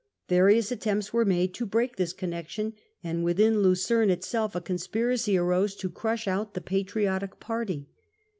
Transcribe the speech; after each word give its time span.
Various 0.29 0.71
attempts 0.71 1.13
were 1.13 1.25
made 1.25 1.53
to 1.53 1.63
break 1.67 1.95
this 1.95 2.11
connection, 2.11 2.73
and 3.03 3.23
within 3.23 3.61
Lucerne 3.61 4.09
itself 4.09 4.55
a 4.55 4.59
conspiracy 4.59 5.37
arose 5.37 5.75
to 5.75 5.91
crush 5.91 6.27
out 6.27 6.55
the 6.55 6.59
patriotic 6.61 7.39
party. 7.39 7.87